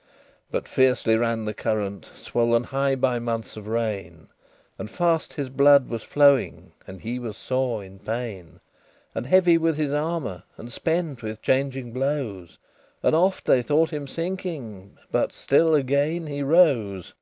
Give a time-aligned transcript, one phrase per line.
[0.00, 0.04] LXI
[0.52, 4.28] But fiercely ran the current, Swollen high by months of rain:
[4.78, 8.60] And fast his blood was flowing; And he was sore in pain,
[9.12, 12.58] And heavy with his armor, And spent with changing blows:
[13.02, 17.14] And oft they thought him sinking, But still again he rose.